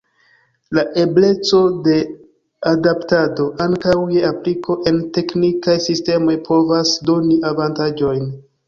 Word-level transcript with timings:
La 0.77 0.83
ebleco 1.01 1.59
de 1.87 1.97
adaptado 2.71 3.47
ankaŭ 3.67 3.95
je 4.17 4.27
apliko 4.33 4.79
en 4.93 5.01
teknikaj 5.19 5.81
sistemoj 5.89 6.41
povas 6.51 6.99
doni 7.13 7.43
avantaĝojn. 7.55 8.31